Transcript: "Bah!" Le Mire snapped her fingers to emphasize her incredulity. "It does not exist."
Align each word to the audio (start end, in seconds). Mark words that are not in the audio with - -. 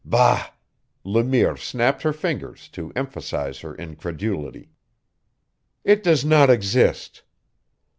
"Bah!" 0.03 0.49
Le 1.03 1.23
Mire 1.23 1.55
snapped 1.55 2.01
her 2.01 2.11
fingers 2.11 2.67
to 2.69 2.91
emphasize 2.95 3.59
her 3.59 3.75
incredulity. 3.75 4.71
"It 5.83 6.01
does 6.01 6.25
not 6.25 6.49
exist." 6.49 7.21